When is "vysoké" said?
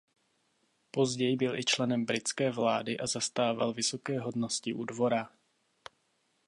3.73-4.19